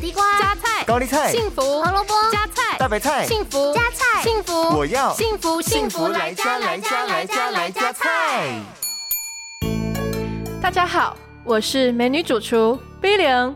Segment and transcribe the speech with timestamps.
[0.00, 8.58] 地瓜、加菜、高丽菜、幸福、胡萝卜、加菜、大白菜、幸福、加菜、幸福，我要幸福幸福来加来加来加来加菜。
[10.58, 13.54] 大家好，我是美女主厨 B 零。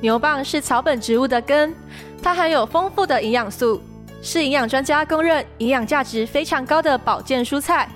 [0.00, 1.74] 牛蒡是草本植物的根，
[2.22, 3.82] 它含有丰富的营养素，
[4.22, 7.88] 是营养专家公认营养价值非常高的保健蔬菜，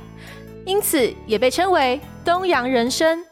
[0.64, 3.24] 因此也被称为东洋人参。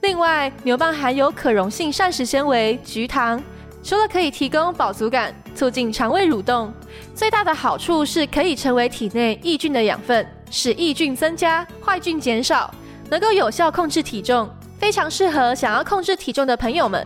[0.00, 3.40] 另外，牛蒡含有可溶性膳食纤维菊糖，
[3.82, 6.72] 除了可以提供饱足感、促进肠胃蠕动，
[7.14, 12.72] 最大的好处是可以成为体内益菌的养分，使益菌增加、坏菌减少，
[13.10, 14.48] 能够有效控制体重，
[14.78, 17.04] 非常适合想要控制体重的朋友们。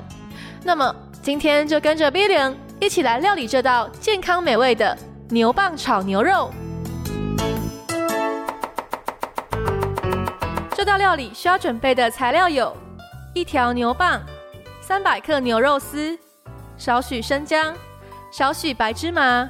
[0.62, 4.96] 那么，今天就跟着 Billion 一起来料理这道健康美味的
[5.30, 6.50] 牛蒡炒牛肉。
[10.74, 12.76] 这道料理需要准备的材料有：
[13.32, 14.20] 一条牛蒡、
[14.82, 16.18] 三百克牛肉丝、
[16.78, 17.74] 少许生姜、
[18.30, 19.48] 少许白芝麻、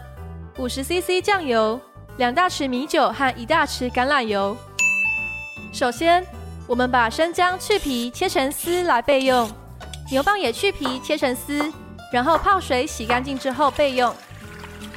[0.59, 1.81] 五十 CC 酱油、
[2.19, 4.57] 两大匙米酒和一大匙橄榄油。
[5.73, 6.25] 首先，
[6.67, 9.51] 我们把生姜去皮切成丝来备用。
[10.11, 11.73] 牛蒡也去皮切成丝，
[12.13, 14.15] 然后泡水洗干净之后备用。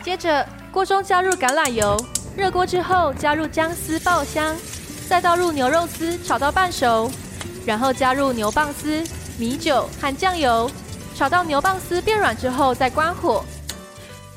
[0.04, 1.98] 接着，锅中加入橄榄油，
[2.38, 4.56] 热锅之后加入姜丝爆香，
[5.08, 7.10] 再倒入牛肉丝炒到半熟，
[7.66, 9.04] 然后加入牛蒡丝、
[9.40, 10.70] 米酒和酱油，
[11.20, 13.44] 炒到牛蒡丝变软之后再关火。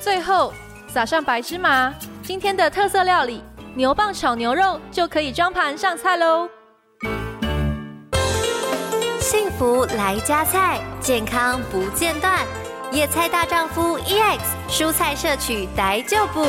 [0.01, 0.53] 最后
[0.89, 3.41] 撒上白芝麻，今天的特色料理
[3.77, 6.49] 牛蒡炒牛肉就可以装盘上菜喽。
[9.21, 12.45] 幸福来加菜，健康不间断。
[12.91, 16.45] 野菜大丈夫 EX，蔬菜摄取逮就补。